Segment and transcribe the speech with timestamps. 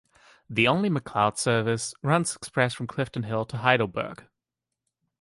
[0.49, 4.25] The only Macleod service runs express from Clifton Hill to Heidelberg.